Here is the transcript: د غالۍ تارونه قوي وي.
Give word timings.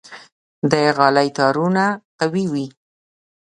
د 0.71 0.73
غالۍ 0.97 1.29
تارونه 1.37 1.85
قوي 2.19 2.45
وي. 2.51 2.67